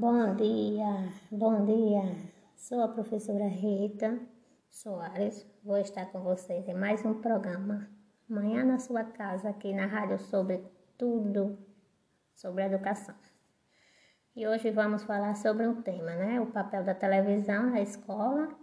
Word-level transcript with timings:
Bom 0.00 0.36
dia, 0.36 1.12
bom 1.28 1.64
dia. 1.64 2.02
Sou 2.54 2.80
a 2.82 2.86
professora 2.86 3.48
Rita 3.48 4.16
Soares. 4.70 5.44
Vou 5.64 5.76
estar 5.76 6.06
com 6.12 6.20
vocês 6.20 6.68
em 6.68 6.74
mais 6.74 7.04
um 7.04 7.20
programa. 7.20 7.90
Amanhã 8.30 8.64
na 8.64 8.78
sua 8.78 9.02
casa, 9.02 9.48
aqui 9.48 9.74
na 9.74 9.86
rádio, 9.86 10.20
sobre 10.20 10.62
tudo 10.96 11.58
sobre 12.32 12.62
educação. 12.62 13.16
E 14.36 14.46
hoje 14.46 14.70
vamos 14.70 15.02
falar 15.02 15.34
sobre 15.34 15.66
um 15.66 15.82
tema, 15.82 16.14
né? 16.14 16.40
O 16.40 16.46
papel 16.46 16.84
da 16.84 16.94
televisão 16.94 17.68
na 17.68 17.80
escola, 17.80 18.56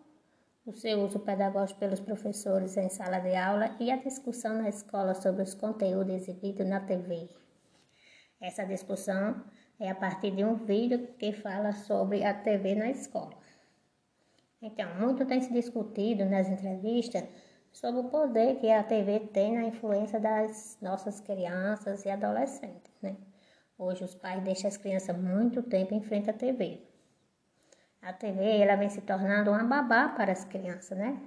o 0.65 0.71
seu 0.71 1.01
uso 1.01 1.19
pedagógico 1.19 1.81
pelos 1.81 1.99
professores 1.99 2.77
em 2.77 2.87
sala 2.87 3.19
de 3.19 3.35
aula 3.35 3.75
e 3.77 3.91
a 3.91 3.97
discussão 3.97 4.55
na 4.61 4.69
escola 4.69 5.13
sobre 5.13 5.43
os 5.43 5.53
conteúdos 5.53 6.13
exibidos 6.13 6.65
na 6.65 6.79
TV. 6.79 7.27
Essa 8.39 8.63
discussão 8.63 9.43
é 9.79 9.89
a 9.89 9.95
partir 9.95 10.31
de 10.31 10.43
um 10.43 10.55
vídeo 10.55 11.07
que 11.19 11.33
fala 11.33 11.71
sobre 11.71 12.23
a 12.23 12.33
TV 12.33 12.75
na 12.75 12.89
escola. 12.89 13.33
Então, 14.61 14.93
muito 14.95 15.25
tem 15.25 15.41
se 15.41 15.51
discutido 15.51 16.25
nas 16.25 16.47
entrevistas 16.49 17.23
sobre 17.71 18.01
o 18.01 18.09
poder 18.09 18.55
que 18.55 18.71
a 18.71 18.83
TV 18.83 19.19
tem 19.19 19.53
na 19.53 19.63
influência 19.63 20.19
das 20.19 20.77
nossas 20.81 21.19
crianças 21.19 22.05
e 22.05 22.09
adolescentes, 22.09 22.93
né? 23.01 23.17
Hoje 23.77 24.03
os 24.03 24.15
pais 24.15 24.41
deixam 24.41 24.69
as 24.69 24.77
crianças 24.77 25.17
muito 25.17 25.61
tempo 25.61 25.93
em 25.93 26.01
frente 26.01 26.29
à 26.29 26.33
TV. 26.33 26.81
A 28.01 28.13
TV 28.13 28.59
ela 28.59 28.77
vem 28.77 28.89
se 28.89 29.01
tornando 29.01 29.51
uma 29.51 29.63
babá 29.63 30.09
para 30.09 30.31
as 30.31 30.45
crianças, 30.45 30.97
né? 30.97 31.19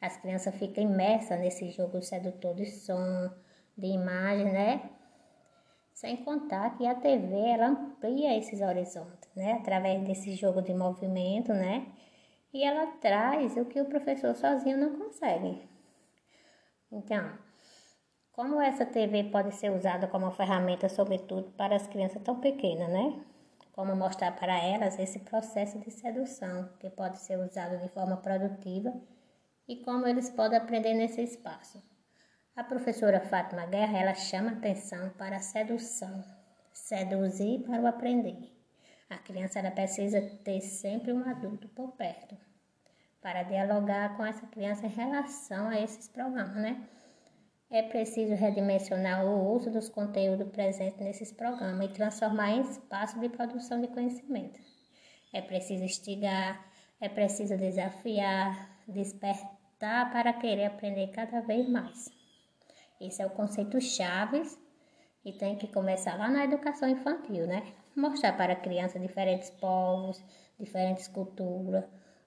As 0.00 0.16
crianças 0.16 0.54
ficam 0.54 0.84
imersas 0.84 1.40
nesse 1.40 1.70
jogo 1.70 2.00
sedutor 2.00 2.54
de 2.54 2.66
som, 2.66 3.30
de 3.76 3.88
imagem, 3.88 4.52
né? 4.52 4.90
Sem 6.00 6.16
contar 6.24 6.78
que 6.78 6.86
a 6.86 6.94
TV 6.94 7.36
ela 7.36 7.66
amplia 7.66 8.34
esses 8.34 8.62
horizontes, 8.62 9.28
né? 9.36 9.52
Através 9.52 10.02
desse 10.02 10.34
jogo 10.34 10.62
de 10.62 10.72
movimento, 10.72 11.52
né? 11.52 11.92
E 12.54 12.64
ela 12.64 12.86
traz 13.02 13.54
o 13.58 13.66
que 13.66 13.78
o 13.78 13.84
professor 13.84 14.34
sozinho 14.34 14.78
não 14.78 14.98
consegue. 14.98 15.60
Então, 16.90 17.38
como 18.32 18.62
essa 18.62 18.86
TV 18.86 19.24
pode 19.24 19.54
ser 19.54 19.70
usada 19.72 20.08
como 20.08 20.30
ferramenta, 20.30 20.88
sobretudo 20.88 21.50
para 21.50 21.76
as 21.76 21.86
crianças 21.86 22.22
tão 22.22 22.40
pequenas, 22.40 22.88
né? 22.88 23.22
Como 23.70 23.94
mostrar 23.94 24.32
para 24.32 24.58
elas 24.58 24.98
esse 24.98 25.18
processo 25.18 25.78
de 25.80 25.90
sedução, 25.90 26.70
que 26.80 26.88
pode 26.88 27.18
ser 27.18 27.38
usado 27.38 27.76
de 27.76 27.90
forma 27.90 28.16
produtiva 28.16 28.90
e 29.68 29.76
como 29.84 30.06
eles 30.06 30.30
podem 30.30 30.58
aprender 30.58 30.94
nesse 30.94 31.20
espaço. 31.20 31.89
A 32.60 32.64
professora 32.64 33.20
Fátima 33.20 33.64
Guerra, 33.64 33.98
ela 33.98 34.14
chama 34.14 34.50
atenção 34.50 35.08
para 35.16 35.36
a 35.36 35.40
sedução, 35.40 36.22
seduzir 36.74 37.60
para 37.60 37.80
o 37.80 37.86
aprender. 37.86 38.36
A 39.08 39.16
criança 39.16 39.60
ela 39.60 39.70
precisa 39.70 40.20
ter 40.44 40.60
sempre 40.60 41.10
um 41.10 41.26
adulto 41.26 41.70
por 41.70 41.92
perto 41.92 42.36
para 43.22 43.44
dialogar 43.44 44.14
com 44.14 44.26
essa 44.26 44.46
criança 44.48 44.84
em 44.84 44.90
relação 44.90 45.68
a 45.68 45.80
esses 45.80 46.06
programas, 46.08 46.54
né? 46.56 46.86
É 47.70 47.80
preciso 47.80 48.34
redimensionar 48.34 49.24
o 49.24 49.54
uso 49.54 49.70
dos 49.70 49.88
conteúdos 49.88 50.50
presentes 50.50 51.00
nesses 51.00 51.32
programas 51.32 51.86
e 51.86 51.94
transformar 51.94 52.50
em 52.50 52.60
espaço 52.60 53.18
de 53.18 53.30
produção 53.30 53.80
de 53.80 53.88
conhecimento. 53.88 54.60
É 55.32 55.40
preciso 55.40 55.84
instigar, 55.84 56.62
é 57.00 57.08
preciso 57.08 57.56
desafiar, 57.56 58.82
despertar 58.86 60.12
para 60.12 60.34
querer 60.34 60.66
aprender 60.66 61.06
cada 61.06 61.40
vez 61.40 61.66
mais. 61.66 62.19
Esse 63.00 63.22
é 63.22 63.26
o 63.26 63.30
conceito 63.30 63.80
chaves 63.80 64.58
e 65.24 65.32
tem 65.32 65.56
que 65.56 65.66
começar 65.66 66.18
lá 66.18 66.28
na 66.28 66.44
educação 66.44 66.86
infantil, 66.86 67.46
né? 67.46 67.72
Mostrar 67.96 68.36
para 68.36 68.52
a 68.52 68.56
criança 68.56 69.00
diferentes 69.00 69.48
povos, 69.48 70.22
diferentes 70.58 71.08
culturas, 71.08 71.84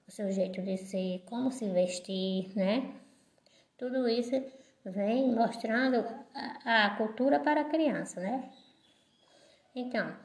o 0.07 0.11
seu 0.11 0.31
jeito 0.31 0.61
de 0.63 0.77
ser, 0.77 1.23
como 1.27 1.51
se 1.51 1.69
vestir, 1.69 2.51
né? 2.55 2.91
Tudo 3.77 4.09
isso 4.09 4.31
vem 4.83 5.31
mostrando 5.31 6.03
a, 6.33 6.85
a 6.85 6.97
cultura 6.97 7.39
para 7.39 7.61
a 7.61 7.69
criança, 7.69 8.19
né? 8.19 8.51
Então, 9.75 10.15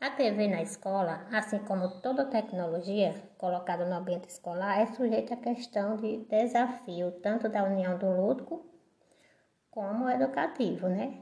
a 0.00 0.10
TV 0.10 0.48
na 0.48 0.62
escola, 0.62 1.26
assim 1.32 1.58
como 1.60 2.00
toda 2.00 2.24
tecnologia 2.24 3.14
colocada 3.36 3.84
no 3.84 3.96
ambiente 3.96 4.28
escolar, 4.28 4.80
é 4.80 4.86
sujeita 4.86 5.34
à 5.34 5.36
questão 5.36 5.96
de 5.96 6.24
desafio, 6.24 7.12
tanto 7.22 7.48
da 7.48 7.64
união 7.64 7.98
do 7.98 8.10
lúdico 8.10 8.64
como 9.78 10.10
educativo, 10.10 10.88
né? 10.88 11.20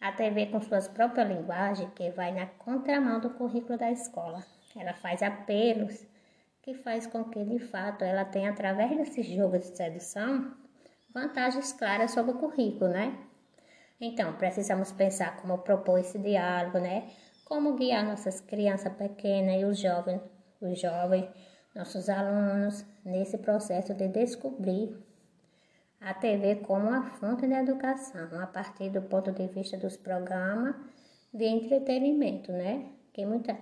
A 0.00 0.10
TV 0.10 0.46
com 0.46 0.60
suas 0.60 0.88
próprias 0.88 1.28
linguagens, 1.28 1.88
que 1.94 2.10
vai 2.10 2.32
na 2.32 2.46
contramão 2.46 3.20
do 3.20 3.30
currículo 3.30 3.78
da 3.78 3.92
escola. 3.92 4.44
Ela 4.76 4.92
faz 4.94 5.22
apelos 5.22 6.04
que 6.62 6.74
faz 6.74 7.06
com 7.06 7.22
que, 7.22 7.44
de 7.44 7.60
fato, 7.60 8.02
ela 8.02 8.24
tenha, 8.24 8.50
através 8.50 8.90
desse 8.96 9.22
jogo 9.22 9.56
de 9.56 9.66
sedução, 9.66 10.52
vantagens 11.14 11.72
claras 11.72 12.10
sobre 12.10 12.32
o 12.32 12.38
currículo, 12.38 12.90
né? 12.90 13.16
Então, 14.00 14.32
precisamos 14.32 14.90
pensar 14.90 15.36
como 15.36 15.58
propor 15.58 16.00
esse 16.00 16.18
diálogo, 16.18 16.80
né? 16.80 17.08
Como 17.44 17.76
guiar 17.76 18.04
nossas 18.04 18.40
crianças 18.40 18.92
pequenas 18.94 19.60
e 19.60 19.64
os 19.64 19.78
jovens, 19.78 20.20
os 20.60 20.80
jovens, 20.80 21.28
nossos 21.72 22.08
alunos, 22.08 22.84
nesse 23.04 23.38
processo 23.38 23.94
de 23.94 24.08
descobrir 24.08 25.13
a 26.04 26.12
TV 26.12 26.56
como 26.56 26.88
uma 26.88 27.02
fonte 27.02 27.46
de 27.46 27.54
educação, 27.54 28.38
a 28.38 28.46
partir 28.46 28.90
do 28.90 29.00
ponto 29.00 29.32
de 29.32 29.46
vista 29.46 29.78
dos 29.78 29.96
programas 29.96 30.76
de 31.32 31.46
entretenimento, 31.46 32.52
né? 32.52 32.90
Que 33.10 33.24
muita, 33.24 33.56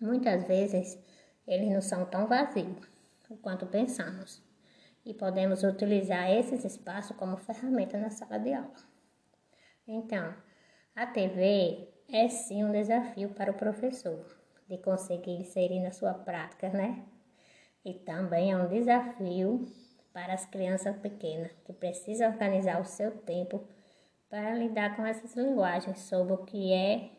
muitas 0.00 0.44
vezes 0.44 0.96
eles 1.44 1.68
não 1.68 1.82
são 1.82 2.06
tão 2.06 2.28
vazios 2.28 2.88
quanto 3.42 3.66
pensamos. 3.66 4.40
E 5.04 5.12
podemos 5.12 5.64
utilizar 5.64 6.30
esses 6.30 6.64
espaços 6.64 7.16
como 7.16 7.36
ferramenta 7.36 7.98
na 7.98 8.10
sala 8.10 8.38
de 8.38 8.52
aula. 8.52 8.70
Então, 9.88 10.34
a 10.94 11.04
TV 11.04 11.88
é 12.08 12.28
sim 12.28 12.62
um 12.62 12.70
desafio 12.70 13.30
para 13.30 13.50
o 13.50 13.54
professor 13.54 14.24
de 14.68 14.78
conseguir 14.78 15.32
inserir 15.32 15.80
na 15.80 15.90
sua 15.90 16.14
prática, 16.14 16.68
né? 16.68 17.02
E 17.84 17.92
também 17.92 18.52
é 18.52 18.56
um 18.56 18.68
desafio 18.68 19.66
para 20.16 20.32
as 20.32 20.46
crianças 20.46 20.96
pequenas, 20.96 21.52
que 21.66 21.74
precisam 21.74 22.30
organizar 22.30 22.80
o 22.80 22.86
seu 22.86 23.10
tempo 23.18 23.62
para 24.30 24.54
lidar 24.54 24.96
com 24.96 25.04
essas 25.04 25.36
linguagens 25.36 26.00
sobre 26.00 26.32
o 26.32 26.38
que 26.38 26.72
é 26.72 27.10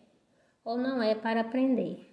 ou 0.65 0.79
não 0.79 1.03
é 1.03 1.13
para 1.13 1.41
aprender. 1.41 2.11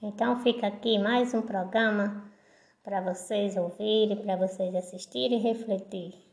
Então 0.00 0.40
fica 0.40 0.68
aqui 0.68 0.98
mais 0.98 1.34
um 1.34 1.42
programa 1.42 2.32
para 2.82 3.02
vocês 3.02 3.58
ouvirem, 3.58 4.22
para 4.22 4.36
vocês 4.36 4.74
assistirem 4.74 5.38
e 5.38 5.42
refletir. 5.42 6.25